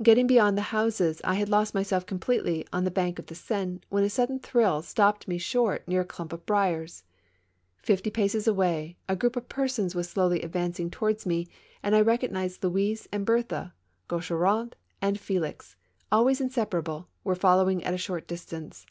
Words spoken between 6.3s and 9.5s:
of briars. Fifty paces away, a group of